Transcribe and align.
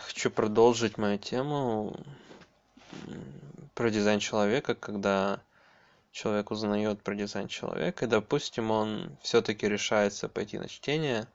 хочу 0.00 0.30
продолжить 0.30 0.98
мою 0.98 1.18
тему 1.18 1.96
про 3.74 3.90
дизайн 3.90 4.18
человека, 4.20 4.74
когда 4.74 5.40
человек 6.12 6.50
узнает 6.50 7.02
про 7.02 7.14
дизайн 7.14 7.48
человека, 7.48 8.04
и, 8.04 8.08
допустим, 8.08 8.70
он 8.70 9.16
все-таки 9.22 9.68
решается 9.68 10.28
пойти 10.28 10.58
на 10.58 10.68
чтение 10.68 11.26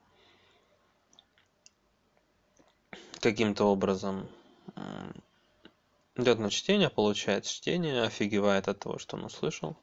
каким-то 3.21 3.65
образом. 3.65 4.27
Идет 6.16 6.39
на 6.39 6.52
чтение, 6.52 6.89
получает 6.89 7.45
чтение, 7.45 8.04
офигевает 8.04 8.68
от 8.68 8.80
того, 8.80 9.00
что 9.00 9.18
он 9.18 9.25
услышал. 9.25 9.77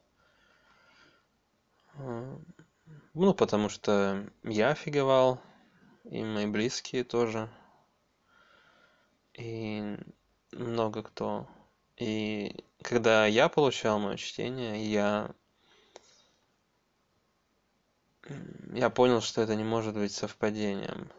Ну, 3.14 3.34
потому 3.34 3.68
что 3.68 4.26
я 4.44 4.70
офигевал, 4.70 5.40
и 6.04 6.22
мои 6.22 6.46
близкие 6.46 7.04
тоже 7.04 7.50
и 9.40 9.96
много 10.52 11.02
кто. 11.02 11.48
И 11.96 12.64
когда 12.82 13.26
я 13.26 13.48
получал 13.48 13.98
мое 13.98 14.16
чтение, 14.16 14.84
я 14.84 15.30
я 18.72 18.90
понял, 18.90 19.20
что 19.20 19.42
это 19.42 19.56
не 19.56 19.64
может 19.64 19.94
быть 19.94 20.12
совпадением. 20.12 21.10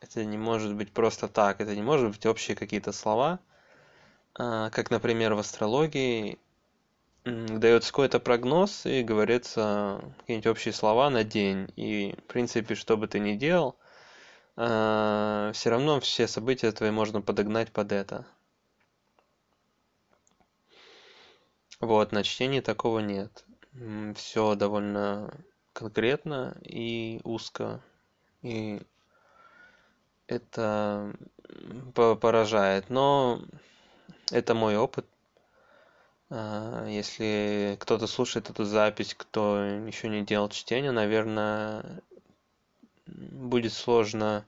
Это 0.00 0.24
не 0.24 0.38
может 0.38 0.74
быть 0.74 0.92
просто 0.92 1.28
так. 1.28 1.60
Это 1.60 1.74
не 1.74 1.82
может 1.82 2.10
быть 2.10 2.26
общие 2.26 2.56
какие-то 2.56 2.92
слова. 2.92 3.38
А, 4.34 4.70
как, 4.70 4.90
например, 4.90 5.34
в 5.34 5.38
астрологии 5.38 6.38
дается 7.24 7.90
какой-то 7.90 8.18
прогноз 8.18 8.86
и 8.86 9.02
говорится 9.02 10.02
какие-нибудь 10.20 10.46
общие 10.46 10.72
слова 10.72 11.10
на 11.10 11.22
день. 11.24 11.68
И, 11.76 12.14
в 12.18 12.32
принципе, 12.32 12.74
что 12.74 12.96
бы 12.96 13.06
ты 13.06 13.18
ни 13.20 13.34
делал, 13.34 13.76
все 14.58 15.70
равно 15.70 16.00
все 16.00 16.26
события 16.26 16.72
твои 16.72 16.90
можно 16.90 17.20
подогнать 17.20 17.70
под 17.70 17.92
это. 17.92 18.26
Вот, 21.80 22.10
на 22.10 22.24
чтении 22.24 22.60
такого 22.60 22.98
нет. 22.98 23.44
Все 24.16 24.56
довольно 24.56 25.32
конкретно 25.72 26.56
и 26.64 27.20
узко. 27.22 27.80
И 28.42 28.82
это 30.26 31.14
поражает. 31.94 32.90
Но 32.90 33.40
это 34.32 34.54
мой 34.54 34.76
опыт. 34.76 35.06
А, 36.30 36.84
если 36.86 37.76
кто-то 37.80 38.06
слушает 38.06 38.50
эту 38.50 38.64
запись, 38.64 39.14
кто 39.14 39.58
еще 39.60 40.08
не 40.08 40.24
делал 40.24 40.48
чтение, 40.48 40.90
наверное, 40.90 42.02
будет 43.08 43.72
сложно 43.72 44.46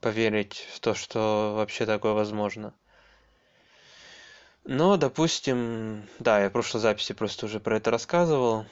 поверить 0.00 0.66
в 0.74 0.80
то, 0.80 0.94
что 0.94 1.54
вообще 1.56 1.86
такое 1.86 2.12
возможно. 2.12 2.74
Но, 4.64 4.96
допустим, 4.96 6.08
да, 6.18 6.40
я 6.40 6.48
в 6.48 6.52
прошлой 6.52 6.80
записи 6.80 7.12
просто 7.12 7.46
уже 7.46 7.60
про 7.60 7.76
это 7.76 7.90
рассказывал, 7.90 8.64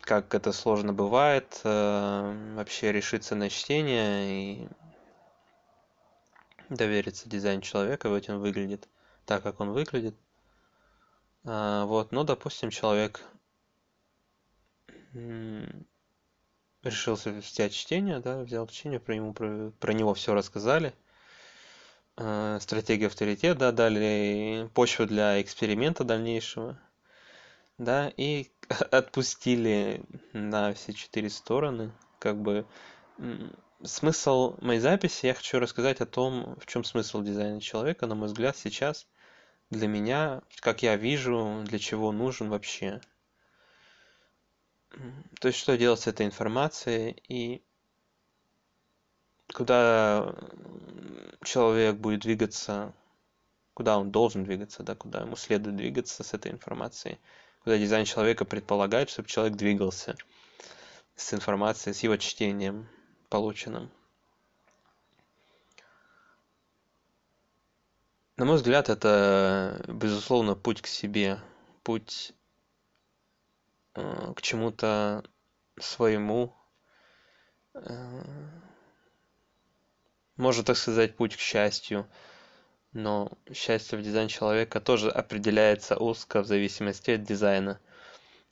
как 0.00 0.34
это 0.34 0.52
сложно 0.52 0.92
бывает, 0.92 1.60
э, 1.64 2.54
вообще 2.56 2.92
решиться 2.92 3.34
на 3.34 3.50
чтение 3.50 4.62
и 4.62 4.68
довериться 6.70 7.28
дизайну 7.28 7.62
человека, 7.62 8.08
вот 8.08 8.28
он 8.28 8.38
выглядит 8.38 8.88
так, 9.26 9.42
как 9.42 9.60
он 9.60 9.72
выглядит. 9.72 10.14
А, 11.44 11.84
вот, 11.84 12.12
но, 12.12 12.24
допустим, 12.24 12.70
человек 12.70 13.20
решился 16.84 17.30
взять 17.30 17.72
чтение, 17.72 18.20
да, 18.20 18.40
взял 18.40 18.66
чтение, 18.66 19.00
про, 19.00 19.14
ему, 19.14 19.32
про, 19.32 19.70
про 19.80 19.92
него 19.92 20.14
все 20.14 20.34
рассказали. 20.34 20.94
Э, 22.16 22.58
стратегия 22.60 23.08
авторитет, 23.08 23.58
да, 23.58 23.72
дали 23.72 24.68
почву 24.74 25.06
для 25.06 25.40
эксперимента 25.42 26.04
дальнейшего, 26.04 26.78
да, 27.78 28.12
и 28.16 28.50
отпустили 28.90 30.02
на 30.32 30.72
все 30.74 30.92
четыре 30.92 31.28
стороны, 31.28 31.90
как 32.20 32.40
бы 32.40 32.66
смысл 33.82 34.56
моей 34.60 34.80
записи, 34.80 35.26
я 35.26 35.34
хочу 35.34 35.58
рассказать 35.58 36.00
о 36.00 36.06
том, 36.06 36.56
в 36.60 36.66
чем 36.66 36.84
смысл 36.84 37.22
дизайна 37.22 37.60
человека, 37.60 38.06
на 38.06 38.14
мой 38.14 38.28
взгляд, 38.28 38.56
сейчас 38.56 39.06
для 39.70 39.88
меня, 39.88 40.42
как 40.60 40.82
я 40.82 40.96
вижу, 40.96 41.62
для 41.64 41.78
чего 41.78 42.12
нужен 42.12 42.48
вообще 42.48 43.00
то 45.40 45.48
есть 45.48 45.58
что 45.58 45.76
делать 45.76 46.00
с 46.00 46.06
этой 46.06 46.26
информацией 46.26 47.22
и 47.28 47.62
куда 49.52 50.34
человек 51.44 51.96
будет 51.96 52.20
двигаться, 52.20 52.94
куда 53.74 53.98
он 53.98 54.10
должен 54.10 54.44
двигаться, 54.44 54.82
да, 54.82 54.94
куда 54.94 55.20
ему 55.20 55.36
следует 55.36 55.76
двигаться 55.76 56.22
с 56.22 56.34
этой 56.34 56.52
информацией, 56.52 57.18
куда 57.62 57.78
дизайн 57.78 58.04
человека 58.04 58.44
предполагает, 58.44 59.10
чтобы 59.10 59.28
человек 59.28 59.56
двигался 59.56 60.16
с 61.16 61.34
информацией, 61.34 61.94
с 61.94 62.02
его 62.02 62.16
чтением 62.16 62.88
полученным. 63.28 63.90
На 68.36 68.44
мой 68.44 68.56
взгляд, 68.56 68.88
это, 68.88 69.84
безусловно, 69.86 70.56
путь 70.56 70.82
к 70.82 70.88
себе, 70.88 71.38
путь 71.84 72.32
к 73.94 74.42
чему-то 74.42 75.24
своему 75.78 76.54
э, 77.74 78.22
можно 80.36 80.64
так 80.64 80.76
сказать 80.76 81.16
путь 81.16 81.36
к 81.36 81.40
счастью. 81.40 82.08
Но 82.92 83.32
счастье 83.52 83.98
в 83.98 84.02
дизайне 84.02 84.28
человека 84.28 84.80
тоже 84.80 85.10
определяется 85.10 85.96
узко 85.96 86.42
в 86.42 86.46
зависимости 86.46 87.12
от 87.12 87.24
дизайна. 87.24 87.80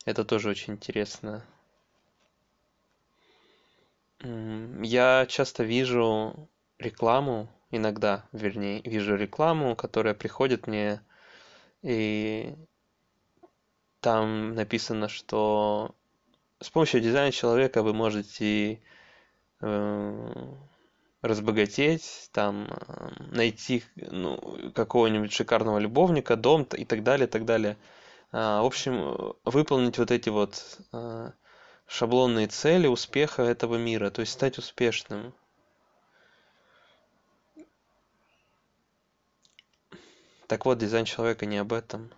Это 0.04 0.25
тоже 0.25 0.48
очень 0.48 0.75
интересно. 0.75 1.44
Я 4.20 5.26
часто 5.28 5.64
вижу 5.64 6.48
рекламу 6.78 7.48
иногда 7.72 8.25
вернее 8.32 8.81
вижу 8.82 9.16
рекламу 9.16 9.75
которая 9.75 10.14
приходит 10.14 10.66
мне 10.66 11.00
и 11.82 12.54
там 14.02 14.54
написано, 14.56 15.08
что 15.08 15.94
с 16.60 16.68
помощью 16.70 17.00
дизайна 17.00 17.30
человека 17.30 17.84
вы 17.84 17.94
можете 17.94 18.80
э, 19.60 20.54
разбогатеть, 21.22 22.28
там 22.32 22.66
э, 22.68 23.10
найти 23.30 23.84
ну, 23.94 24.72
какого-нибудь 24.74 25.32
шикарного 25.32 25.78
любовника, 25.78 26.34
дом 26.34 26.64
и 26.64 26.84
так 26.84 27.04
далее, 27.04 27.28
и 27.28 27.30
так 27.30 27.44
далее. 27.44 27.78
А, 28.32 28.62
в 28.62 28.66
общем, 28.66 29.34
выполнить 29.44 29.98
вот 29.98 30.10
эти 30.10 30.30
вот 30.30 30.80
э, 30.92 31.30
шаблонные 31.86 32.48
цели 32.48 32.88
успеха 32.88 33.42
этого 33.42 33.76
мира, 33.76 34.10
то 34.10 34.20
есть 34.20 34.32
стать 34.32 34.58
успешным. 34.58 35.32
Так 40.48 40.66
вот, 40.66 40.78
дизайн 40.78 41.04
человека 41.04 41.46
не 41.46 41.58
об 41.58 41.72
этом 41.72 42.10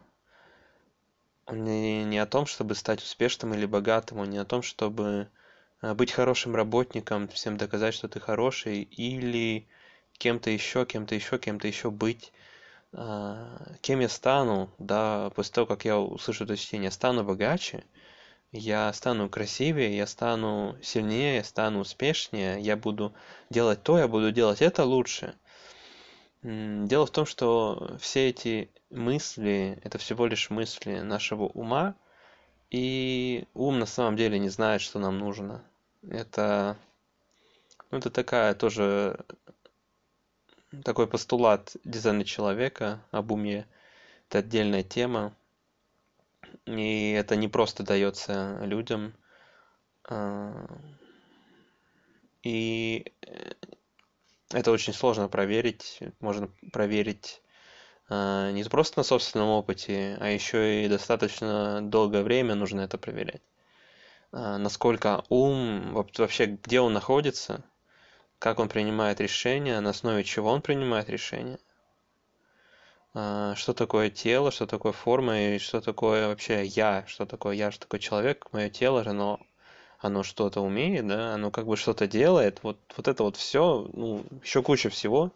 он 1.46 1.64
не, 1.64 2.04
не 2.04 2.18
о 2.18 2.26
том, 2.26 2.46
чтобы 2.46 2.74
стать 2.74 3.02
успешным 3.02 3.54
или 3.54 3.66
богатым, 3.66 4.18
он 4.18 4.30
не 4.30 4.38
о 4.38 4.44
том, 4.44 4.62
чтобы 4.62 5.28
э, 5.82 5.94
быть 5.94 6.12
хорошим 6.12 6.54
работником, 6.56 7.28
всем 7.28 7.56
доказать, 7.56 7.94
что 7.94 8.08
ты 8.08 8.20
хороший, 8.20 8.82
или 8.82 9.66
кем-то 10.18 10.50
еще, 10.50 10.86
кем-то 10.86 11.14
еще, 11.14 11.38
кем-то 11.38 11.68
еще 11.68 11.90
быть. 11.90 12.32
А, 12.92 13.76
кем 13.82 14.00
я 14.00 14.08
стану, 14.08 14.70
да, 14.78 15.30
после 15.30 15.54
того, 15.54 15.66
как 15.66 15.84
я 15.84 15.98
услышу 15.98 16.44
это 16.44 16.56
чтение, 16.56 16.90
стану 16.90 17.24
богаче, 17.24 17.84
я 18.52 18.92
стану 18.92 19.28
красивее, 19.28 19.96
я 19.96 20.06
стану 20.06 20.76
сильнее, 20.82 21.36
я 21.36 21.44
стану 21.44 21.80
успешнее, 21.80 22.60
я 22.60 22.76
буду 22.76 23.14
делать 23.50 23.82
то, 23.82 23.98
я 23.98 24.08
буду 24.08 24.32
делать 24.32 24.62
это 24.62 24.84
лучше. 24.84 25.34
Дело 26.44 27.06
в 27.06 27.10
том, 27.10 27.24
что 27.24 27.96
все 27.98 28.28
эти 28.28 28.70
мысли 28.90 29.78
это 29.82 29.96
всего 29.96 30.26
лишь 30.26 30.50
мысли 30.50 31.00
нашего 31.00 31.44
ума 31.44 31.94
и 32.70 33.48
ум 33.54 33.78
на 33.78 33.86
самом 33.86 34.16
деле 34.16 34.38
не 34.38 34.50
знает 34.50 34.82
что 34.82 34.98
нам 34.98 35.18
нужно. 35.18 35.64
Это 36.06 36.76
ну, 37.90 37.96
это 37.96 38.10
такая 38.10 38.54
тоже 38.54 39.24
такой 40.84 41.06
постулат 41.06 41.76
дизайна 41.82 42.26
человека 42.26 43.00
об 43.10 43.32
уме. 43.32 43.66
Это 44.28 44.40
отдельная 44.40 44.82
тема 44.82 45.34
и 46.66 47.12
это 47.12 47.36
не 47.36 47.48
просто 47.48 47.84
дается 47.84 48.60
людям 48.66 49.14
а, 50.06 50.66
и 52.42 53.10
это 54.50 54.70
очень 54.70 54.92
сложно 54.92 55.28
проверить 55.28 56.00
можно 56.20 56.48
проверить 56.72 57.42
а, 58.08 58.50
не 58.50 58.64
просто 58.64 59.00
на 59.00 59.04
собственном 59.04 59.48
опыте, 59.48 60.16
а 60.20 60.28
еще 60.28 60.84
и 60.84 60.88
достаточно 60.88 61.80
долгое 61.82 62.22
время 62.22 62.54
нужно 62.54 62.80
это 62.82 62.98
проверять. 62.98 63.42
А, 64.32 64.58
насколько 64.58 65.24
ум, 65.28 65.92
вообще 65.94 66.46
где 66.46 66.80
он 66.80 66.92
находится, 66.92 67.64
как 68.38 68.58
он 68.58 68.68
принимает 68.68 69.20
решения, 69.20 69.80
на 69.80 69.90
основе 69.90 70.24
чего 70.24 70.50
он 70.50 70.62
принимает 70.62 71.08
решения. 71.08 71.58
а, 73.14 73.54
что 73.56 73.72
такое 73.74 74.10
тело, 74.10 74.50
что 74.50 74.66
такое 74.66 74.92
форма 74.92 75.54
и 75.54 75.58
что 75.58 75.80
такое 75.80 76.28
вообще 76.28 76.64
я, 76.66 77.04
что 77.06 77.26
такое 77.26 77.54
я, 77.54 77.70
что 77.70 77.82
такое 77.82 78.00
человек, 78.00 78.52
мое 78.52 78.70
тело, 78.70 79.02
оно, 79.06 79.40
оно 80.04 80.22
что-то 80.22 80.60
умеет, 80.60 81.06
да, 81.06 81.34
оно 81.34 81.50
как 81.50 81.66
бы 81.66 81.78
что-то 81.78 82.06
делает, 82.06 82.58
вот, 82.62 82.76
вот 82.94 83.08
это 83.08 83.22
вот 83.22 83.36
все, 83.36 83.88
ну, 83.94 84.22
еще 84.42 84.62
куча 84.62 84.90
всего. 84.90 85.32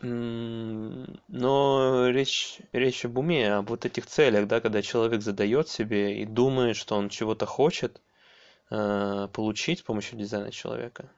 Но 0.00 2.08
речь, 2.08 2.60
речь 2.72 3.04
об 3.04 3.18
уме, 3.18 3.52
об 3.52 3.68
вот 3.68 3.84
этих 3.84 4.06
целях, 4.06 4.46
да, 4.46 4.60
когда 4.60 4.80
человек 4.80 5.20
задает 5.20 5.68
себе 5.68 6.22
и 6.22 6.24
думает, 6.24 6.76
что 6.76 6.96
он 6.96 7.10
чего-то 7.10 7.44
хочет 7.44 8.00
э, 8.70 9.28
получить 9.32 9.80
с 9.80 9.82
помощью 9.82 10.18
дизайна 10.18 10.50
человека. 10.50 11.10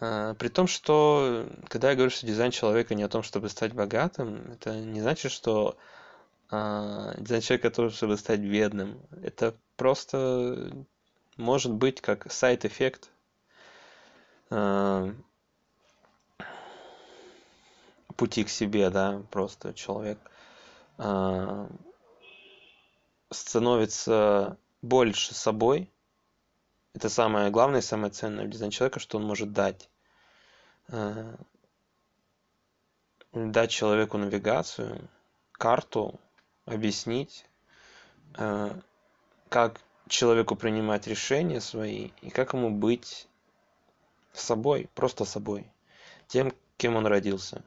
А, 0.00 0.34
при 0.34 0.48
том, 0.48 0.66
что 0.66 1.46
когда 1.68 1.90
я 1.90 1.94
говорю, 1.94 2.10
что 2.10 2.26
дизайн 2.26 2.50
человека 2.50 2.96
не 2.96 3.04
о 3.04 3.08
том, 3.08 3.22
чтобы 3.22 3.50
стать 3.50 3.72
богатым, 3.72 4.50
это 4.50 4.74
не 4.74 5.00
значит, 5.00 5.30
что 5.30 5.76
а, 6.50 7.14
дизайн 7.18 7.42
человека 7.42 7.70
тоже, 7.70 7.94
чтобы 7.94 8.16
стать 8.16 8.40
бедным. 8.40 9.00
Это 9.22 9.54
просто 9.76 10.72
может 11.36 11.72
быть 11.72 12.00
как 12.00 12.30
сайт-эффект. 12.32 13.10
А, 14.50 15.14
пути 18.16 18.44
к 18.44 18.48
себе, 18.48 18.90
да, 18.90 19.22
просто 19.30 19.72
человек 19.74 20.18
становится 23.30 24.56
больше 24.82 25.34
собой, 25.34 25.88
это 26.94 27.08
самое 27.08 27.50
главное 27.50 27.80
самое 27.80 28.12
ценное 28.12 28.44
в 28.44 28.50
дизайне 28.50 28.72
человека, 28.72 28.98
что 28.98 29.18
он 29.18 29.24
может 29.24 29.52
дать. 29.52 29.88
Дать 33.32 33.70
человеку 33.70 34.18
навигацию, 34.18 35.08
карту, 35.52 36.18
объяснить, 36.68 37.46
э, 38.36 38.70
как 39.48 39.80
человеку 40.08 40.56
принимать 40.56 41.06
решения 41.06 41.60
свои 41.60 42.10
и 42.22 42.30
как 42.30 42.52
ему 42.52 42.70
быть 42.70 43.28
собой, 44.32 44.88
просто 44.94 45.24
собой, 45.24 45.70
тем, 46.28 46.52
кем 46.76 46.96
он 46.96 47.06
родился, 47.06 47.62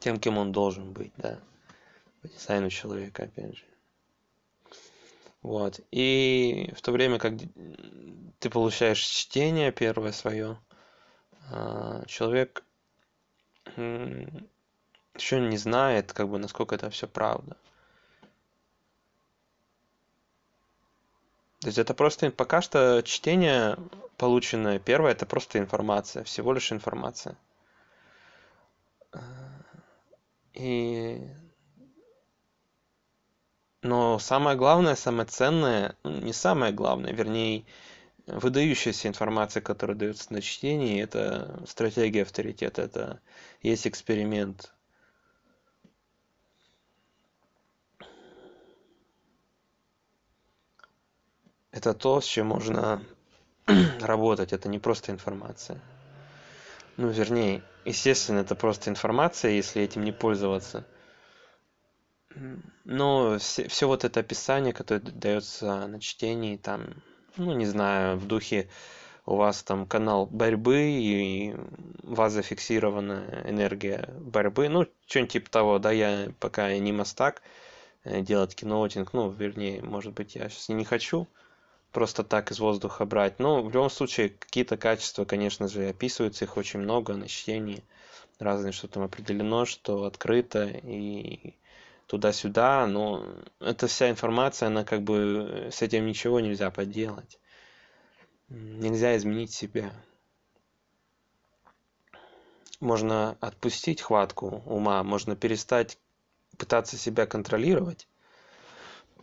тем, 0.00 0.18
кем 0.18 0.38
он 0.38 0.52
должен 0.52 0.92
быть, 0.92 1.12
да, 1.16 1.38
по 2.22 2.28
дизайну 2.28 2.70
человека, 2.70 3.24
опять 3.24 3.56
же. 3.56 3.64
Вот. 5.42 5.80
И 5.90 6.72
в 6.76 6.82
то 6.82 6.92
время 6.92 7.18
как 7.18 7.34
ты 8.38 8.50
получаешь 8.50 9.00
чтение 9.00 9.72
первое 9.72 10.12
свое, 10.12 10.58
а, 11.50 12.04
человек 12.06 12.64
еще 15.20 15.40
не 15.40 15.56
знает, 15.56 16.12
как 16.12 16.28
бы, 16.28 16.38
насколько 16.38 16.74
это 16.74 16.90
все 16.90 17.06
правда. 17.06 17.56
То 21.60 21.66
есть 21.66 21.78
это 21.78 21.92
просто 21.94 22.30
пока 22.30 22.62
что 22.62 23.02
чтение 23.04 23.76
полученное 24.16 24.78
первое, 24.78 25.12
это 25.12 25.26
просто 25.26 25.58
информация, 25.58 26.24
всего 26.24 26.52
лишь 26.52 26.72
информация. 26.72 27.36
А, 29.12 29.20
и 30.54 31.20
но 33.82 34.18
самое 34.18 34.56
главное, 34.56 34.96
самое 34.96 35.26
ценное, 35.26 35.96
ну, 36.02 36.18
не 36.20 36.32
самое 36.32 36.72
главное, 36.72 37.12
вернее, 37.12 37.64
выдающаяся 38.26 39.08
информация, 39.08 39.60
которая 39.60 39.96
дается 39.96 40.32
на 40.32 40.42
чтении, 40.42 41.02
это 41.02 41.62
стратегия 41.66 42.22
авторитета, 42.22 42.82
это 42.82 43.20
есть 43.62 43.86
эксперимент. 43.86 44.72
Это 51.78 51.94
то, 51.94 52.20
с 52.20 52.24
чем 52.24 52.48
можно 52.48 53.02
работать, 54.00 54.52
это 54.52 54.68
не 54.68 54.78
просто 54.78 55.12
информация. 55.12 55.80
Ну, 56.96 57.08
вернее, 57.08 57.62
естественно, 57.84 58.40
это 58.40 58.54
просто 58.54 58.90
информация, 58.90 59.52
если 59.52 59.82
этим 59.82 60.04
не 60.04 60.12
пользоваться– 60.12 60.84
но 62.84 63.38
все, 63.38 63.68
все 63.68 63.86
вот 63.86 64.04
это 64.04 64.20
описание, 64.20 64.72
которое 64.72 65.00
дается 65.00 65.86
на 65.86 66.00
чтении, 66.00 66.56
там, 66.56 67.02
ну, 67.36 67.52
не 67.52 67.66
знаю, 67.66 68.18
в 68.18 68.26
духе 68.26 68.68
у 69.26 69.36
вас 69.36 69.62
там 69.62 69.86
канал 69.86 70.26
борьбы, 70.26 70.90
и 70.90 71.54
у 72.02 72.14
вас 72.14 72.32
зафиксирована 72.32 73.42
энергия 73.44 74.08
борьбы, 74.20 74.68
ну, 74.68 74.86
что-нибудь 75.06 75.32
типа 75.32 75.50
того, 75.50 75.78
да, 75.78 75.90
я 75.90 76.32
пока 76.40 76.76
не 76.78 76.92
мастак 76.92 77.42
э, 78.04 78.22
делать 78.22 78.54
киноутинг, 78.54 79.12
ну, 79.12 79.30
вернее, 79.30 79.82
может 79.82 80.14
быть, 80.14 80.34
я 80.34 80.48
сейчас 80.48 80.68
не 80.70 80.84
хочу 80.84 81.28
просто 81.92 82.24
так 82.24 82.50
из 82.50 82.58
воздуха 82.60 83.04
брать, 83.04 83.38
но 83.38 83.62
в 83.62 83.72
любом 83.72 83.90
случае 83.90 84.30
какие-то 84.30 84.76
качества, 84.76 85.24
конечно 85.24 85.68
же, 85.68 85.88
описываются, 85.88 86.44
их 86.44 86.56
очень 86.56 86.80
много 86.80 87.14
на 87.14 87.28
чтении, 87.28 87.84
разные, 88.38 88.72
что 88.72 88.88
там 88.88 89.02
определено, 89.02 89.64
что 89.64 90.04
открыто, 90.04 90.64
и 90.64 91.54
туда-сюда, 92.06 92.86
но 92.86 93.24
эта 93.60 93.86
вся 93.86 94.10
информация, 94.10 94.68
она 94.68 94.84
как 94.84 95.02
бы 95.02 95.68
с 95.70 95.82
этим 95.82 96.06
ничего 96.06 96.40
нельзя 96.40 96.70
поделать. 96.70 97.38
Нельзя 98.48 99.16
изменить 99.16 99.52
себя. 99.52 99.92
Можно 102.80 103.36
отпустить 103.40 104.00
хватку 104.00 104.62
ума, 104.64 105.02
можно 105.02 105.36
перестать 105.36 105.98
пытаться 106.56 106.96
себя 106.96 107.26
контролировать. 107.26 108.08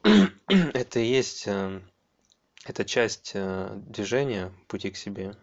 Это 0.48 1.00
и 1.00 1.06
есть, 1.06 1.48
э, 1.48 1.82
это 2.66 2.84
часть 2.84 3.32
э, 3.36 3.70
движения 3.76 4.52
пути 4.68 4.90
к 4.90 4.98
себе, 4.98 5.36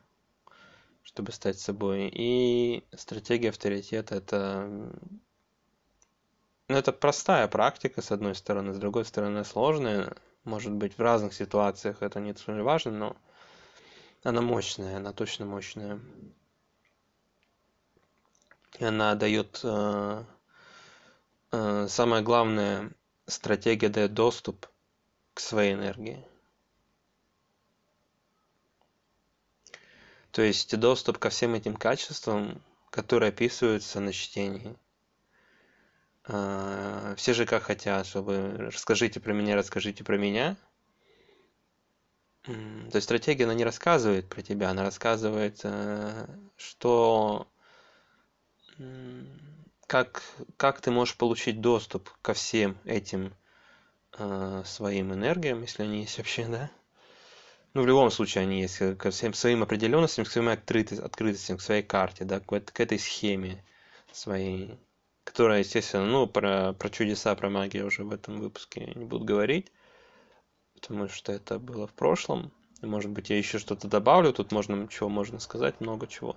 чтобы 1.04 1.32
стать 1.32 1.58
собой. 1.58 2.10
И 2.12 2.84
стратегия 2.94 3.50
авторитета– 3.50 4.14
это 4.16 4.92
ну, 6.68 6.76
это 6.76 6.92
простая 6.92 7.46
практика, 7.48 8.02
с 8.02 8.10
одной 8.10 8.34
стороны, 8.34 8.74
с 8.74 8.78
другой 8.78 9.04
стороны, 9.04 9.44
сложная. 9.44 10.16
Может 10.44 10.72
быть, 10.72 10.98
в 10.98 11.00
разных 11.00 11.32
ситуациях 11.32 12.02
это 12.02 12.18
не 12.18 12.34
столь 12.34 12.62
важно, 12.62 12.90
но 12.90 13.16
она 14.24 14.40
мощная, 14.40 14.96
она 14.96 15.12
точно 15.12 15.46
мощная. 15.46 16.00
И 18.80 18.84
она 18.84 19.14
дает... 19.14 19.60
Э, 19.62 20.24
э, 21.52 21.86
самое 21.88 22.22
главное, 22.24 22.90
стратегия 23.26 23.88
дает 23.88 24.12
доступ 24.12 24.66
к 25.34 25.40
своей 25.40 25.74
энергии. 25.74 26.26
То 30.32 30.42
есть 30.42 30.76
доступ 30.76 31.18
ко 31.18 31.30
всем 31.30 31.54
этим 31.54 31.76
качествам, 31.76 32.60
которые 32.90 33.28
описываются 33.28 34.00
на 34.00 34.12
чтении– 34.12 34.76
а, 36.24 37.14
все 37.16 37.34
же 37.34 37.46
как 37.46 37.64
хотят, 37.64 38.06
чтобы 38.06 38.54
расскажите 38.72 39.20
про 39.20 39.32
меня, 39.32 39.56
расскажите 39.56 40.04
про 40.04 40.16
меня. 40.16 40.56
То 42.44 42.96
есть 42.96 43.04
стратегия, 43.04 43.44
она 43.44 43.54
не 43.54 43.64
рассказывает 43.64 44.28
про 44.28 44.42
тебя, 44.42 44.70
она 44.70 44.82
рассказывает, 44.82 45.60
э, 45.62 46.26
что 46.56 47.46
как, 49.86 50.24
как 50.56 50.80
ты 50.80 50.90
можешь 50.90 51.16
получить 51.16 51.60
доступ 51.60 52.10
ко 52.20 52.34
всем 52.34 52.76
этим 52.84 53.32
э, 54.18 54.62
своим 54.64 55.12
энергиям, 55.14 55.60
если 55.60 55.84
они 55.84 56.00
есть 56.00 56.18
вообще, 56.18 56.46
да? 56.48 56.70
Ну, 57.74 57.82
в 57.82 57.86
любом 57.86 58.10
случае 58.10 58.42
они 58.42 58.60
есть, 58.60 58.78
ко 58.98 59.10
всем 59.10 59.32
своим 59.34 59.62
определенностям, 59.62 60.24
к 60.24 60.28
своим 60.28 60.48
открытостям, 60.48 61.56
к 61.56 61.62
своей 61.62 61.82
карте, 61.82 62.24
да, 62.24 62.40
к, 62.40 62.46
к 62.46 62.80
этой 62.80 62.98
схеме 62.98 63.64
своей 64.12 64.78
которая, 65.24 65.60
естественно, 65.60 66.06
ну, 66.06 66.26
про, 66.26 66.72
про 66.72 66.90
чудеса, 66.90 67.34
про 67.34 67.48
магию 67.48 67.86
уже 67.86 68.04
в 68.04 68.12
этом 68.12 68.40
выпуске 68.40 68.92
не 68.94 69.04
буду 69.04 69.24
говорить, 69.24 69.70
потому 70.74 71.08
что 71.08 71.32
это 71.32 71.58
было 71.58 71.86
в 71.86 71.92
прошлом. 71.92 72.52
Может 72.80 73.10
быть, 73.10 73.30
я 73.30 73.38
еще 73.38 73.58
что-то 73.58 73.88
добавлю, 73.88 74.32
тут 74.32 74.50
можно, 74.50 74.88
чего 74.88 75.08
можно 75.08 75.38
сказать, 75.38 75.80
много 75.80 76.06
чего. 76.06 76.36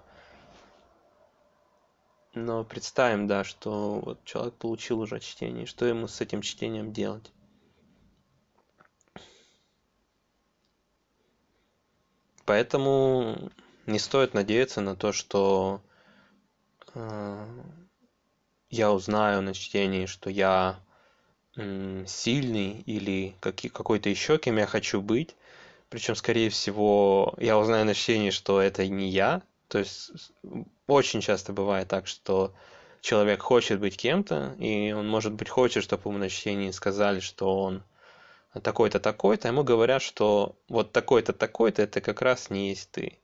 Но 2.35 2.63
представим, 2.63 3.27
да, 3.27 3.43
что 3.43 3.99
вот 3.99 4.23
человек 4.25 4.53
получил 4.55 4.99
уже 4.99 5.19
чтение, 5.19 5.65
что 5.65 5.85
ему 5.85 6.07
с 6.07 6.21
этим 6.21 6.41
чтением 6.41 6.93
делать? 6.93 7.31
Поэтому 12.45 13.51
не 13.85 13.99
стоит 13.99 14.33
надеяться 14.33 14.81
на 14.81 14.95
то, 14.95 15.11
что 15.11 15.81
э, 16.93 17.45
я 18.69 18.91
узнаю 18.91 19.41
на 19.41 19.53
чтении, 19.53 20.05
что 20.05 20.29
я 20.29 20.79
сильный 22.05 22.81
или 22.85 23.35
какой-то 23.39 24.09
еще, 24.09 24.37
кем 24.37 24.57
я 24.57 24.67
хочу 24.67 25.01
быть. 25.01 25.35
Причем, 25.89 26.15
скорее 26.15 26.49
всего, 26.49 27.33
я 27.37 27.57
узнаю 27.57 27.85
на 27.85 27.93
чтении, 27.93 28.31
что 28.31 28.59
это 28.59 28.85
не 28.87 29.09
я. 29.09 29.41
То 29.69 29.79
есть 29.79 30.11
очень 30.87 31.21
часто 31.21 31.53
бывает 31.53 31.87
так, 31.87 32.07
что 32.07 32.53
человек 33.01 33.41
хочет 33.41 33.79
быть 33.79 33.95
кем-то, 33.95 34.55
и 34.59 34.91
он, 34.91 35.07
может 35.07 35.33
быть, 35.33 35.47
хочет, 35.47 35.83
чтобы 35.83 36.09
ему 36.09 36.17
на 36.17 36.29
чтении 36.29 36.71
сказали, 36.71 37.19
что 37.19 37.61
он 37.61 37.83
такой-то, 38.61 38.99
такой-то, 38.99 39.47
ему 39.47 39.63
говорят, 39.63 40.01
что 40.01 40.55
вот 40.69 40.91
такой-то, 40.91 41.33
такой-то, 41.33 41.81
это 41.81 42.01
как 42.01 42.21
раз 42.21 42.49
не 42.49 42.69
есть 42.69 42.89
ты. 42.91 43.19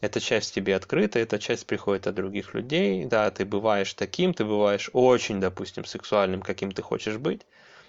Эта 0.00 0.20
часть 0.20 0.54
тебе 0.54 0.74
открыта, 0.74 1.20
эта 1.20 1.38
часть 1.38 1.66
приходит 1.66 2.06
от 2.06 2.14
других 2.16 2.54
людей, 2.54 3.04
да, 3.04 3.30
ты 3.30 3.44
бываешь 3.44 3.94
таким, 3.94 4.34
ты 4.34 4.44
бываешь 4.44 4.90
очень, 4.92 5.40
допустим, 5.40 5.84
сексуальным, 5.84 6.42
каким 6.42 6.72
ты 6.72 6.82
хочешь 6.82 7.18
быть, 7.18 7.46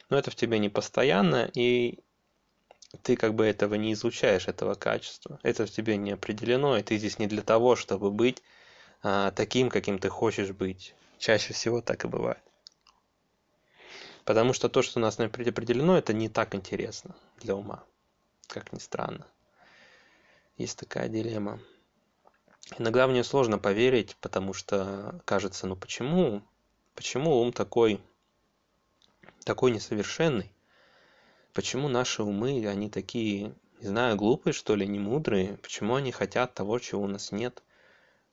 но 0.10 0.18
это 0.18 0.30
в 0.30 0.36
тебе 0.36 0.60
не 0.60 0.70
постоянно, 0.70 1.50
и 1.56 2.00
ты 3.02 3.16
как 3.16 3.34
бы 3.34 3.46
этого 3.46 3.76
не 3.76 3.94
изучаешь, 3.94 4.48
этого 4.48 4.76
качества. 4.76 5.40
Это 5.42 5.66
в 5.66 5.72
тебе 5.72 5.98
не 5.98 6.12
определено, 6.12 6.78
и 6.78 6.84
ты 6.84 6.98
здесь 6.98 7.18
не 7.18 7.28
для 7.28 7.42
того, 7.42 7.76
чтобы 7.76 8.12
быть 8.12 8.44
а, 9.02 9.32
таким, 9.32 9.70
каким 9.70 9.98
ты 9.98 10.10
хочешь 10.10 10.52
быть. 10.52 10.94
Чаще 11.18 11.54
всего 11.54 11.82
так 11.82 12.06
и 12.06 12.08
бывает. 12.08 12.42
Потому 14.26 14.54
что 14.54 14.70
то, 14.70 14.82
что 14.82 15.00
у 15.00 15.02
нас 15.02 15.20
не 15.20 15.26
определено, 15.26 15.98
это 15.98 16.14
не 16.14 16.30
так 16.30 16.56
интересно 16.56 17.16
для 17.42 17.56
ума. 17.56 17.84
Как 18.48 18.72
ни 18.72 18.80
странно. 18.80 19.28
Есть 20.58 20.78
такая 20.78 21.10
дилемма. 21.10 21.60
Иногда 22.78 23.08
мне 23.08 23.24
сложно 23.24 23.58
поверить, 23.58 24.16
потому 24.22 24.54
что 24.54 25.22
кажется, 25.26 25.68
ну 25.68 25.76
почему? 25.76 26.42
Почему 26.96 27.38
ум 27.42 27.52
такой, 27.52 28.00
такой 29.44 29.72
несовершенный? 29.72 30.52
Почему 31.54 31.90
наши 31.90 32.24
умы, 32.24 32.66
они 32.68 32.90
такие, 32.90 33.54
не 33.82 33.88
знаю, 33.88 34.16
глупые, 34.16 34.54
что 34.54 34.76
ли, 34.76 34.88
не 34.88 35.00
мудрые? 35.00 35.58
Почему 35.58 35.96
они 35.96 36.12
хотят 36.12 36.54
того, 36.54 36.80
чего 36.80 37.02
у 37.02 37.08
нас 37.08 37.32
нет? 37.32 37.62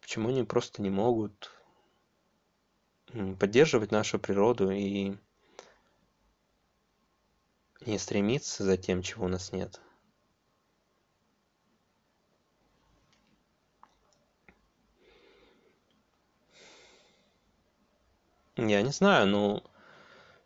Почему 0.00 0.28
они 0.28 0.44
просто 0.44 0.82
не 0.82 0.90
могут 0.90 1.50
поддерживать 3.38 3.90
нашу 3.90 4.18
природу 4.18 4.70
и 4.70 5.16
не 7.86 7.98
стремиться 7.98 8.64
за 8.64 8.76
тем, 8.76 9.02
чего 9.02 9.26
у 9.26 9.28
нас 9.28 9.52
нет? 9.52 9.80
Я 18.56 18.82
не 18.82 18.90
знаю, 18.90 19.26
но 19.26 19.62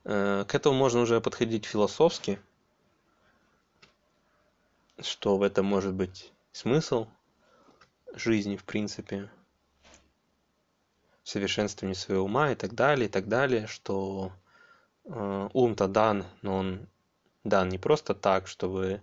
э, 0.05 0.45
к 0.47 0.55
этому 0.55 0.77
можно 0.77 1.01
уже 1.01 1.21
подходить 1.21 1.65
философски, 1.65 2.39
что 5.01 5.37
в 5.37 5.43
этом 5.43 5.67
может 5.67 5.95
быть 5.95 6.33
смысл 6.53 7.09
жизни, 8.13 8.57
в 8.57 8.65
принципе, 8.65 9.29
совершенствование 11.25 11.97
своего 11.97 12.27
ума 12.27 12.53
и 12.53 12.55
так 12.55 12.75
далее, 12.75 13.09
и 13.09 13.11
так 13.11 13.27
далее, 13.27 13.67
что 13.67 14.33
э, 15.07 15.49
ум-то 15.53 15.89
дан, 15.89 16.25
но 16.43 16.59
он 16.59 16.89
дан 17.45 17.69
не 17.69 17.79
просто 17.79 18.15
так, 18.15 18.49
чтобы 18.49 19.01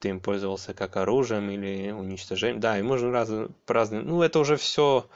ты 0.00 0.08
им 0.08 0.20
пользовался 0.20 0.74
как 0.74 0.96
оружием 0.96 1.48
или 1.50 1.92
уничтожением. 1.92 2.60
Да, 2.60 2.78
и 2.78 2.82
можно 2.82 3.12
раз, 3.12 3.30
по-разному. 3.66 4.04
Ну, 4.04 4.22
это 4.22 4.40
уже 4.40 4.56
все 4.56 5.08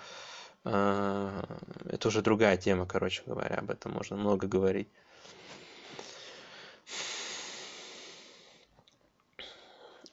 а, 0.65 1.45
это 1.87 2.09
уже 2.09 2.23
другая 2.23 2.57
тема, 2.57 2.87
короче 2.87 3.23
говоря, 3.27 3.57
об 3.57 3.71
этом 3.71 3.93
можно 3.93 4.17
много 4.17 4.47
говорить. 4.47 4.89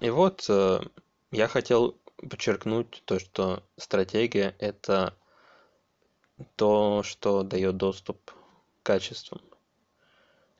И 0.01 0.09
вот 0.09 0.45
э, 0.49 0.79
я 1.31 1.47
хотел 1.47 1.95
подчеркнуть 2.17 3.03
то, 3.05 3.19
что 3.19 3.63
стратегия– 3.77 4.55
это 4.59 5.15
то, 6.55 7.03
что 7.03 7.43
дает 7.43 7.77
доступ 7.77 8.31
к 8.31 8.33
качествам. 8.83 9.41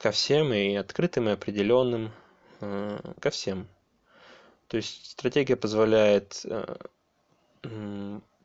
Ко 0.02 0.10
всем 0.10 0.52
и 0.52 0.74
открытым, 0.74 1.30
и 1.30 1.34
определенным, 1.34 2.12
э, 2.60 3.00
ко 3.20 3.30
всем. 3.30 3.68
То 4.68 4.78
есть 4.78 5.12
стратегия 5.12 5.56
позволяет 5.56 6.42
э, 6.44 6.76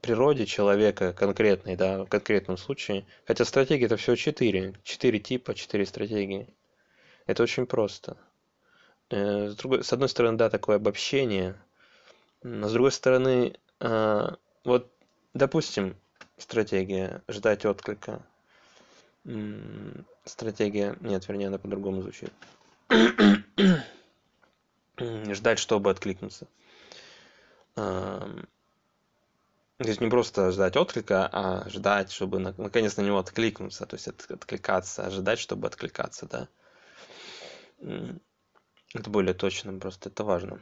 природе 0.02 0.44
человека 0.44 1.14
конкретной, 1.14 1.76
да, 1.76 2.04
в 2.04 2.08
конкретном 2.08 2.58
случае. 2.58 3.06
Хотя 3.26 3.46
стратегии 3.46 3.86
это 3.86 3.96
всего 3.96 4.16
четыре. 4.16 4.74
Четыре 4.82 5.18
типа, 5.18 5.54
четыре 5.54 5.86
стратегии. 5.86 6.46
Это 7.24 7.42
очень 7.42 7.64
просто. 7.64 8.18
Э, 9.08 9.48
с, 9.48 9.56
другой, 9.56 9.82
с 9.82 9.90
одной 9.94 10.10
стороны, 10.10 10.36
да, 10.36 10.50
такое 10.50 10.76
обобщение. 10.76 11.56
Но 12.42 12.68
с 12.68 12.72
другой 12.72 12.92
стороны, 12.92 13.54
вот, 13.80 14.92
допустим, 15.32 15.96
стратегия 16.36 17.22
ждать 17.28 17.64
отклика. 17.64 18.22
Стратегия, 20.26 20.96
нет, 21.00 21.26
вернее, 21.28 21.46
она 21.46 21.58
по-другому 21.58 22.02
звучит. 22.02 22.32
ждать, 24.98 25.58
чтобы 25.58 25.90
откликнуться. 25.90 26.48
То 27.74 28.46
есть 29.78 30.00
не 30.00 30.08
просто 30.08 30.50
ждать 30.50 30.76
отклика, 30.76 31.28
а 31.30 31.68
ждать, 31.68 32.10
чтобы 32.10 32.38
наконец 32.38 32.96
на 32.96 33.02
него 33.02 33.18
откликнуться, 33.18 33.86
то 33.86 33.94
есть 33.94 34.08
откликаться, 34.08 35.06
ожидать, 35.06 35.38
чтобы 35.38 35.68
откликаться, 35.68 36.26
да. 36.26 36.48
Это 38.94 39.10
более 39.10 39.34
точно, 39.34 39.78
просто 39.78 40.08
это 40.08 40.24
важно. 40.24 40.60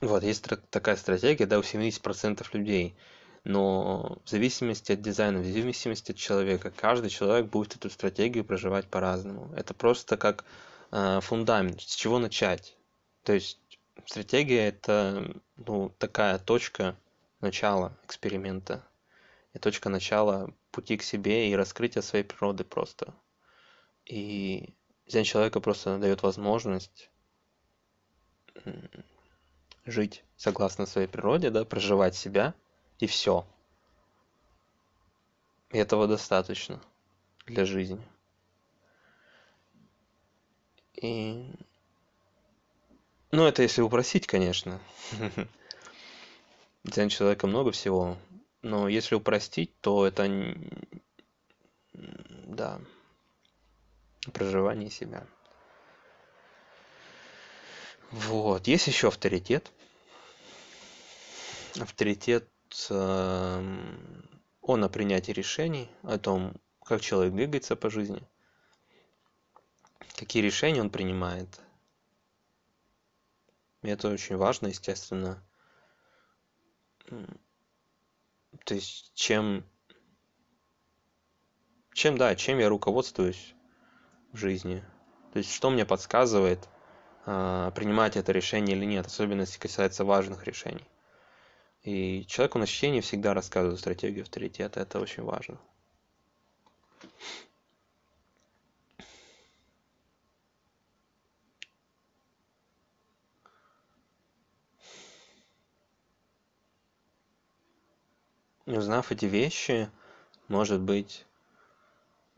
Вот, 0.00 0.22
есть 0.22 0.46
такая 0.70 0.96
стратегия, 0.96 1.46
да, 1.46 1.58
у 1.58 1.62
70% 1.62 2.44
людей, 2.52 2.96
но 3.44 4.18
в 4.24 4.28
зависимости 4.28 4.92
от 4.92 5.02
дизайна, 5.02 5.40
в 5.40 5.44
зависимости 5.44 6.12
от 6.12 6.16
человека, 6.16 6.70
каждый 6.70 7.10
человек 7.10 7.46
будет 7.46 7.76
эту 7.76 7.90
стратегию 7.90 8.44
проживать 8.44 8.86
по-разному. 8.86 9.52
Это 9.56 9.74
просто 9.74 10.16
как 10.16 10.44
э, 10.92 11.20
фундамент, 11.20 11.80
с 11.80 11.94
чего 11.94 12.18
начать. 12.18 12.76
То 13.24 13.32
есть 13.32 13.58
стратегия 14.06 14.68
это 14.68 15.34
ну, 15.56 15.92
такая 15.98 16.38
точка, 16.38 16.96
начало 17.40 17.96
эксперимента 18.04 18.84
и 19.54 19.58
точка 19.58 19.88
начала 19.88 20.50
пути 20.70 20.96
к 20.96 21.02
себе 21.02 21.50
и 21.50 21.56
раскрытия 21.56 22.02
своей 22.02 22.24
природы 22.24 22.64
просто. 22.64 23.14
И 24.06 24.74
дизайн 25.06 25.24
человека 25.24 25.60
просто 25.60 25.98
дает 25.98 26.22
возможность 26.22 27.10
жить 29.84 30.24
согласно 30.36 30.86
своей 30.86 31.08
природе, 31.08 31.50
да, 31.50 31.64
проживать 31.64 32.14
себя, 32.14 32.54
и 33.02 33.08
все. 33.08 33.44
И 35.72 35.78
этого 35.78 36.06
достаточно 36.06 36.80
для 37.46 37.64
жизни. 37.64 38.00
И... 40.94 41.50
Ну, 43.32 43.44
это 43.44 43.62
если 43.62 43.80
упросить, 43.80 44.28
конечно. 44.28 44.80
дизайн 46.84 47.08
человека 47.08 47.48
много 47.48 47.72
всего, 47.72 48.16
но 48.62 48.86
если 48.86 49.16
упростить, 49.16 49.76
то 49.80 50.06
это 50.06 50.30
да, 51.92 52.80
проживание 54.32 54.90
себя. 54.90 55.26
Вот. 58.12 58.68
Есть 58.68 58.86
еще 58.86 59.08
авторитет. 59.08 59.72
Авторитет 61.80 62.48
э, 62.90 63.64
он 64.62 64.84
о 64.84 64.88
принятии 64.88 65.32
решений, 65.32 65.90
о 66.02 66.18
том, 66.18 66.54
как 66.84 67.00
человек 67.00 67.34
двигается 67.34 67.76
по 67.76 67.90
жизни, 67.90 68.22
какие 70.16 70.42
решения 70.42 70.80
он 70.80 70.90
принимает. 70.90 71.60
И 73.82 73.88
это 73.88 74.08
очень 74.08 74.36
важно, 74.36 74.68
естественно. 74.68 75.42
То 78.64 78.74
есть 78.74 79.12
чем 79.14 79.64
чем 81.92 82.16
да 82.16 82.34
чем 82.36 82.58
я 82.58 82.68
руководствуюсь 82.68 83.54
в 84.32 84.36
жизни. 84.36 84.84
То 85.32 85.38
есть 85.38 85.52
что 85.52 85.70
мне 85.70 85.84
подсказывает 85.84 86.68
а, 87.26 87.70
принимать 87.72 88.16
это 88.16 88.32
решение 88.32 88.76
или 88.76 88.84
нет 88.84 89.06
особенно 89.06 89.42
если 89.42 89.58
касается 89.58 90.04
важных 90.04 90.44
решений 90.44 90.86
и 91.82 92.24
человеку 92.26 92.58
на 92.58 92.66
чтении 92.66 93.00
всегда 93.00 93.34
рассказывают 93.34 93.80
стратегию 93.80 94.22
авторитета 94.22 94.80
это 94.80 95.00
очень 95.00 95.24
важно. 95.24 95.58
Узнав 108.64 109.10
эти 109.10 109.26
вещи 109.26 109.90
может 110.46 110.80
быть 110.80 111.26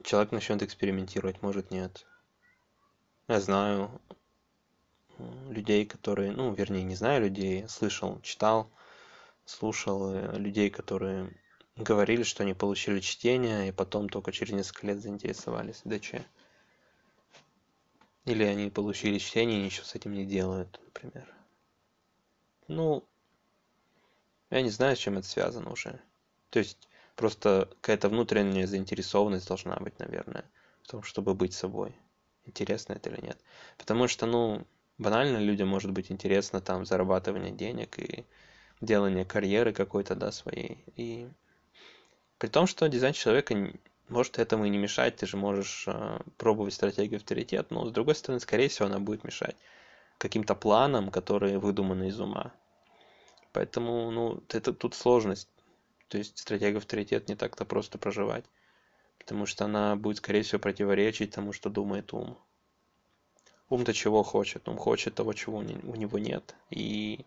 человек 0.03 0.33
начнет 0.33 0.63
экспериментировать 0.63 1.43
может 1.43 1.71
нет. 1.71 2.07
Я 3.29 3.41
знаю 3.41 4.01
людей 5.49 5.85
которые 5.85 6.33
ну 6.33 6.53
вернее 6.55 6.83
не 6.83 6.97
знаю 6.97 7.21
людей 7.23 7.69
слышал 7.69 8.21
читал 8.23 8.71
слушал 9.45 10.15
э, 10.15 10.39
людей 10.39 10.71
которые 10.71 11.31
говорили, 11.77 12.23
что 12.23 12.43
они 12.43 12.55
получили 12.55 13.01
чтение, 13.01 13.69
и 13.69 13.73
потом 13.73 14.09
только 14.09 14.33
через 14.33 14.53
несколько 14.53 14.87
лет 14.87 15.01
заинтересовались 15.01 15.83
ДЧ. 15.85 16.15
Или 18.25 18.45
они 18.45 18.71
получили 18.71 19.19
чтение 19.19 19.61
и 19.61 19.65
ничего 19.65 19.85
с 19.85 19.95
этим 19.95 20.13
не 20.13 20.25
делают, 20.25 20.81
например. 20.85 21.29
Ну, 22.69 23.07
я 24.51 24.63
не 24.63 24.71
знаю, 24.71 24.97
с 24.97 25.01
чем 25.01 25.19
это 25.19 25.27
связано 25.27 25.71
уже. 25.71 26.01
То 26.51 26.61
есть 26.61 26.89
просто 27.17 27.69
какая-то 27.81 28.09
внутренняя 28.09 28.67
заинтересованность 28.67 29.49
должна 29.49 29.77
быть, 29.77 29.99
наверное, 29.99 30.51
в 30.83 30.89
том, 30.89 31.03
чтобы 31.03 31.35
быть 31.35 31.53
собой. 31.53 31.95
Интересно 32.45 32.95
это 32.95 33.11
или 33.11 33.21
нет. 33.21 33.39
Потому 33.77 34.09
что, 34.09 34.27
ну, 34.27 34.67
банально 34.97 35.39
людям 35.39 35.69
может 35.69 35.91
быть 35.91 36.11
интересно 36.11 36.61
там 36.61 36.87
зарабатывание 36.87 37.53
денег 37.53 37.99
и 37.99 38.25
делание 38.85 39.25
карьеры 39.25 39.73
какой-то, 39.73 40.15
да, 40.15 40.33
своей. 40.33 40.79
И 40.97 41.29
при 42.39 42.49
том, 42.49 42.67
что 42.67 42.89
дизайн 42.89 43.15
человека 43.15 43.73
может 44.09 44.39
этому 44.39 44.65
и 44.65 44.71
не 44.71 44.79
мешать, 44.79 45.17
ты 45.17 45.27
же 45.27 45.37
можешь 45.37 45.85
э, 45.87 46.19
пробовать 46.37 46.75
стратегию 46.75 47.17
авторитет, 47.17 47.71
но 47.71 47.87
с 47.87 47.93
другой 47.93 48.15
стороны, 48.15 48.41
скорее 48.41 48.69
всего, 48.69 48.87
она 48.87 48.99
будет 48.99 49.25
мешать 49.25 49.57
каким-то 50.19 50.55
планам, 50.55 51.11
которые 51.11 51.59
выдуманы 51.59 52.09
из 52.09 52.21
ума. 52.21 52.53
Поэтому, 53.53 54.11
ну, 54.11 54.43
это 54.49 54.73
тут 54.73 54.95
сложность. 54.95 55.49
То 56.09 56.19
есть 56.19 56.39
стратегия 56.39 56.79
авторитет 56.79 57.29
не 57.29 57.35
так-то 57.35 57.65
просто 57.65 57.99
проживать, 57.99 58.45
потому 59.19 59.47
что 59.47 59.65
она 59.65 59.97
будет, 59.97 60.19
скорее 60.19 60.43
всего, 60.43 60.59
противоречить 60.61 61.33
тому, 61.33 61.53
что 61.53 61.71
думает 61.71 62.13
ум. 62.13 62.37
Ум-то 63.71 63.93
чего 63.93 64.23
хочет? 64.23 64.69
Ум 64.69 64.77
хочет 64.77 65.15
того, 65.15 65.33
чего 65.33 65.59
у 65.59 65.63
него 65.63 66.19
нет, 66.19 66.55
и 66.71 67.25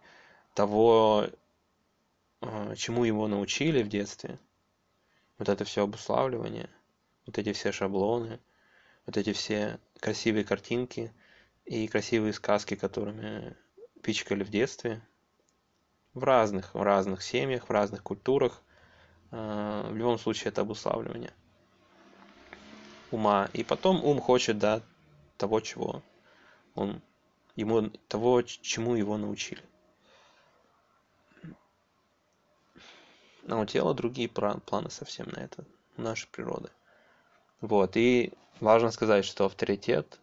того, 0.53 1.27
чему 2.75 3.03
его 3.03 3.27
научили 3.27 3.83
в 3.83 3.89
детстве– 3.89 4.39
вот 5.37 5.49
это 5.49 5.65
все 5.65 5.83
обуславливание, 5.83 6.69
вот 7.25 7.37
эти 7.37 7.53
все 7.53 7.71
шаблоны, 7.71 8.39
вот 9.05 9.17
эти 9.17 9.33
все 9.33 9.79
красивые 9.99 10.43
картинки 10.43 11.13
и 11.65 11.87
красивые 11.87 12.33
сказки, 12.33 12.75
которыми 12.75 13.55
пичкали 14.01 14.43
в 14.43 14.49
детстве, 14.49 15.01
в 16.13 16.23
разных, 16.23 16.73
в 16.73 16.81
разных 16.81 17.21
семьях, 17.21 17.69
в 17.69 17.71
разных 17.71 18.01
культурах. 18.03 18.61
А, 19.29 19.89
в 19.91 19.95
любом 19.95 20.17
случае 20.17 20.49
это 20.49 20.61
обуславливание 20.61 21.33
ума. 23.11 23.49
И 23.53 23.63
потом 23.63 24.03
ум 24.03 24.19
хочет, 24.19 24.57
да, 24.57 24.81
того, 25.37 25.59
чего 25.59 26.01
он, 26.75 27.01
ему, 27.55 27.89
того, 28.07 28.41
чему 28.41 28.95
его 28.95 29.17
научили. 29.17 29.61
А 33.47 33.59
у 33.59 33.65
тела 33.65 33.93
другие 33.93 34.29
планы 34.29 34.89
совсем 34.89 35.27
на 35.29 35.39
это, 35.39 35.63
нашей 35.95 36.27
природы. 36.29 36.69
Вот, 37.61 37.97
и 37.97 38.33
важно 38.59 38.91
сказать, 38.91 39.25
что 39.25 39.45
авторитет, 39.45 40.19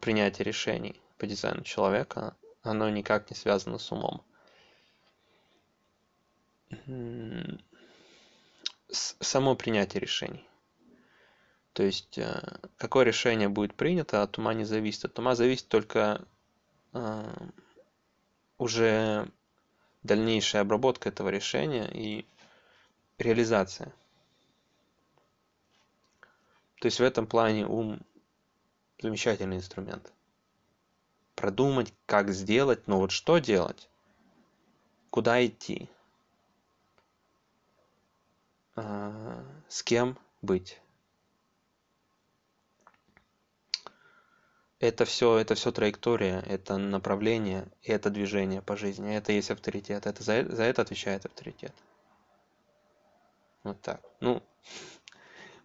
принятие 0.00 0.44
решений 0.44 1.00
по 1.18 1.26
дизайну 1.26 1.62
человека, 1.62 2.36
оно 2.62 2.88
никак 2.88 3.30
не 3.30 3.36
связано 3.36 3.78
с 3.78 3.92
умом. 3.92 4.22
Само 8.90 9.54
принятие 9.54 10.00
решений. 10.00 10.46
То 11.72 11.84
есть, 11.84 12.18
э, 12.18 12.58
какое 12.76 13.04
решение 13.04 13.48
будет 13.48 13.74
принято, 13.74 14.22
от 14.22 14.38
ума 14.38 14.54
не 14.54 14.64
зависит. 14.64 15.04
От 15.04 15.18
ума 15.18 15.36
зависит 15.36 15.68
только 15.68 16.26
э, 16.92 17.48
уже 18.58 19.28
дальнейшая 20.02 20.62
обработка 20.62 21.08
этого 21.08 21.28
решения 21.28 21.88
и 21.92 22.26
реализация. 23.18 23.92
То 26.80 26.86
есть 26.86 26.98
в 26.98 27.02
этом 27.02 27.26
плане 27.26 27.66
ум 27.66 28.00
замечательный 29.00 29.56
инструмент. 29.56 30.12
Продумать, 31.34 31.92
как 32.06 32.30
сделать, 32.30 32.86
но 32.86 32.98
вот 32.98 33.10
что 33.10 33.38
делать, 33.38 33.88
куда 35.10 35.44
идти, 35.44 35.88
а, 38.76 39.44
с 39.68 39.82
кем 39.82 40.18
быть. 40.42 40.80
Это 44.80 45.04
все, 45.04 45.36
это 45.36 45.54
все 45.54 45.70
траектория, 45.72 46.42
это 46.46 46.78
направление, 46.78 47.68
и 47.82 47.92
это 47.92 48.08
движение 48.08 48.62
по 48.62 48.76
жизни, 48.76 49.14
это 49.14 49.30
есть 49.32 49.50
авторитет, 49.50 50.06
это 50.06 50.22
за, 50.22 50.44
за 50.44 50.62
это 50.64 50.82
отвечает 50.82 51.26
авторитет. 51.26 51.74
Вот 53.62 53.78
так. 53.82 54.00
Ну, 54.20 54.42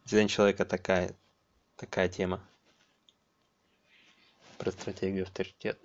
дизайн 0.04 0.28
человека 0.28 0.66
такая, 0.66 1.16
такая 1.78 2.10
тема 2.10 2.42
про 4.58 4.72
стратегию 4.72 5.24
авторитет. 5.24 5.80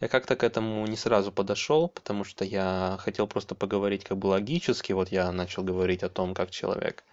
Я 0.00 0.08
как-то 0.08 0.34
к 0.34 0.42
этому 0.42 0.84
не 0.86 0.96
сразу 0.96 1.30
подошел, 1.30 1.88
потому 1.88 2.24
что 2.24 2.44
я 2.44 2.96
хотел 3.00 3.28
просто 3.28 3.54
поговорить 3.54 4.02
как 4.02 4.18
бы 4.18 4.26
логически. 4.26 4.92
Вот 4.92 5.10
я 5.10 5.30
начал 5.30 5.62
говорить 5.62 6.02
о 6.02 6.08
том, 6.08 6.34
как 6.34 6.50
человек 6.50 7.04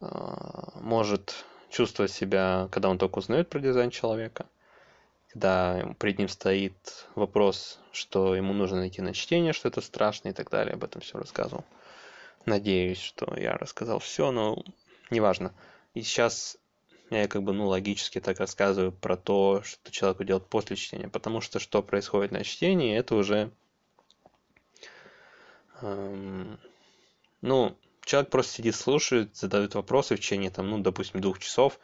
э, 0.00 0.06
может 0.80 1.44
чувствовать 1.70 2.12
себя, 2.12 2.68
когда 2.70 2.88
он 2.88 2.98
только 2.98 3.18
узнает 3.18 3.48
про 3.48 3.60
дизайн 3.60 3.90
человека, 3.90 4.46
когда 5.32 5.94
перед 5.98 6.18
ним 6.18 6.28
стоит 6.28 7.06
вопрос, 7.14 7.78
что 7.92 8.34
ему 8.34 8.54
нужно 8.54 8.78
найти 8.78 9.02
на 9.02 9.12
чтение, 9.12 9.52
что 9.52 9.68
это 9.68 9.80
страшно 9.80 10.28
и 10.28 10.32
так 10.32 10.50
далее, 10.50 10.74
об 10.74 10.84
этом 10.84 11.00
все 11.00 11.18
рассказывал. 11.18 11.64
Надеюсь, 12.46 13.00
что 13.00 13.34
я 13.36 13.52
рассказал 13.52 13.98
все, 13.98 14.30
но 14.30 14.64
неважно. 15.10 15.52
И 15.94 16.02
сейчас 16.02 16.56
я 17.10 17.28
как 17.28 17.42
бы, 17.42 17.52
ну, 17.52 17.66
логически 17.66 18.20
так 18.20 18.38
рассказываю 18.38 18.92
про 18.92 19.16
то, 19.16 19.62
что 19.62 19.90
человеку 19.90 20.24
делать 20.24 20.46
после 20.46 20.76
чтения, 20.76 21.08
потому 21.08 21.40
что 21.40 21.58
что 21.58 21.82
происходит 21.82 22.32
на 22.32 22.44
чтении, 22.44 22.96
это 22.96 23.14
уже, 23.14 23.50
эм, 25.80 26.58
ну, 27.40 27.76
человек 28.08 28.30
просто 28.30 28.54
сидит, 28.54 28.74
слушает, 28.74 29.36
задает 29.36 29.74
вопросы 29.74 30.16
в 30.16 30.18
течение, 30.18 30.50
там, 30.50 30.70
ну, 30.70 30.78
допустим, 30.78 31.20
двух 31.20 31.38
часов, 31.38 31.78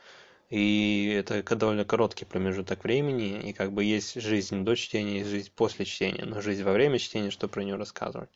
и 0.49 1.15
это 1.19 1.43
довольно 1.55 1.85
короткий 1.85 2.25
промежуток 2.25 2.83
времени, 2.83 3.51
и 3.51 3.53
как 3.53 3.73
бы 3.73 3.85
есть 3.85 4.21
жизнь 4.21 4.65
до 4.65 4.75
чтения, 4.75 5.19
есть 5.19 5.29
жизнь 5.29 5.53
после 5.55 5.85
чтения, 5.85 6.25
но 6.25 6.41
жизнь 6.41 6.63
во 6.63 6.73
время 6.73 6.99
чтения, 6.99 7.31
что 7.31 7.47
про 7.47 7.63
нее 7.63 7.77
рассказывать. 7.77 8.31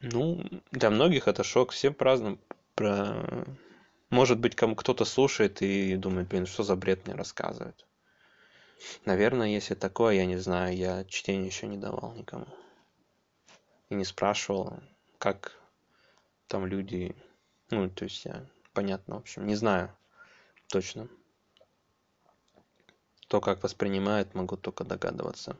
Ну, 0.00 0.44
для 0.72 0.90
многих 0.90 1.28
это 1.28 1.44
шок, 1.44 1.70
все 1.70 1.92
по-разному. 1.92 2.38
Про... 2.74 3.46
Может 4.08 4.40
быть, 4.40 4.56
кому 4.56 4.74
кто-то 4.74 5.04
слушает 5.04 5.62
и 5.62 5.94
думает, 5.96 6.28
блин, 6.28 6.46
что 6.46 6.64
за 6.64 6.74
бред 6.74 7.06
мне 7.06 7.14
рассказывают. 7.14 7.86
Наверное, 9.04 9.48
если 9.48 9.74
такое, 9.74 10.14
я 10.14 10.26
не 10.26 10.38
знаю, 10.38 10.74
я 10.76 11.04
чтение 11.04 11.46
еще 11.46 11.68
не 11.68 11.76
давал 11.76 12.14
никому. 12.14 12.46
И 13.90 13.94
не 13.94 14.04
спрашивал, 14.04 14.80
как 15.18 15.59
там 16.50 16.66
люди, 16.66 17.14
ну, 17.70 17.88
то 17.88 18.04
есть 18.04 18.24
я, 18.24 18.44
понятно, 18.72 19.14
в 19.14 19.18
общем, 19.18 19.46
не 19.46 19.54
знаю 19.54 19.96
точно. 20.66 21.08
То, 23.28 23.40
как 23.40 23.62
воспринимает, 23.62 24.34
могу 24.34 24.56
только 24.56 24.82
догадываться. 24.82 25.56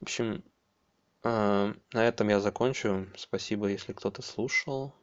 В 0.00 0.04
общем, 0.04 0.42
э, 1.24 1.74
на 1.92 2.04
этом 2.04 2.28
я 2.30 2.40
закончу. 2.40 3.06
Спасибо, 3.18 3.66
если 3.66 3.92
кто-то 3.92 4.22
слушал. 4.22 4.94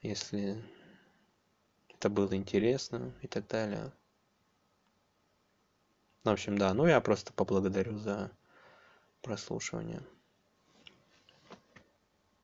Если 0.00 0.64
это 1.88 2.08
было 2.08 2.34
интересно 2.34 3.14
и 3.20 3.26
так 3.26 3.46
далее. 3.48 3.92
В 6.24 6.30
общем, 6.30 6.56
да. 6.56 6.72
Ну, 6.72 6.86
я 6.86 7.02
просто 7.02 7.34
поблагодарю 7.34 7.98
за 7.98 8.30
прослушивание. 9.20 10.02